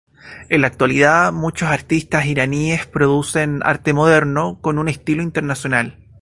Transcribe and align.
En 0.49 0.61
la 0.61 0.67
actualidad 0.67 1.31
muchos 1.31 1.69
artistas 1.69 2.25
iraníes 2.25 2.87
producen 2.87 3.59
arte 3.63 3.93
moderno 3.93 4.59
con 4.59 4.79
un 4.79 4.89
estilo 4.89 5.21
internacional. 5.21 5.99